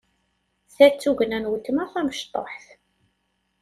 [0.75, 2.67] Ta d tugna n weltma tamecṭuḥt.